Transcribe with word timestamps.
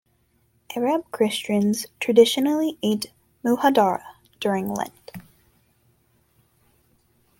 Arab 0.75 1.11
Christians 1.11 1.85
traditionally 1.99 2.75
eat 2.81 3.11
"mujaddara" 3.43 4.01
during 4.39 4.67
Lent. 4.73 5.11